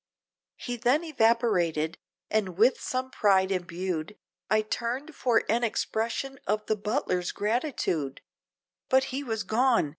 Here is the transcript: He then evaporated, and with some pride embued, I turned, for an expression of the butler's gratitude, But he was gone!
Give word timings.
He 0.57 0.77
then 0.77 1.03
evaporated, 1.03 1.99
and 2.31 2.57
with 2.57 2.79
some 2.81 3.11
pride 3.11 3.51
embued, 3.51 4.17
I 4.49 4.63
turned, 4.63 5.13
for 5.13 5.43
an 5.47 5.63
expression 5.63 6.39
of 6.47 6.65
the 6.65 6.75
butler's 6.75 7.31
gratitude, 7.31 8.21
But 8.89 9.03
he 9.13 9.23
was 9.23 9.43
gone! 9.43 9.89